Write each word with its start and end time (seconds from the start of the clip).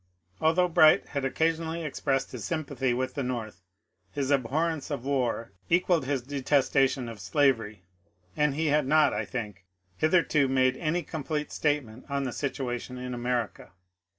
Although 0.39 0.67
Bright 0.67 1.09
had 1.09 1.23
occasionally 1.25 1.83
expressed 1.83 2.31
his 2.31 2.43
sym 2.43 2.65
pathy 2.65 2.91
with 2.91 3.13
the 3.13 3.21
North, 3.21 3.61
his 4.11 4.31
abhorrence 4.31 4.89
of 4.89 5.05
war 5.05 5.51
equalled 5.69 6.05
his 6.07 6.23
de 6.23 6.41
testation 6.41 7.07
of 7.07 7.19
slavery, 7.19 7.83
and 8.35 8.55
he 8.55 8.65
had 8.69 8.87
not, 8.87 9.13
I 9.13 9.25
think, 9.25 9.63
hitherto 9.97 10.47
made 10.47 10.75
any 10.77 11.03
complete 11.03 11.51
statement 11.51 12.05
on 12.09 12.23
the 12.23 12.33
situation 12.33 12.97
in 12.97 13.13
America. 13.13 13.73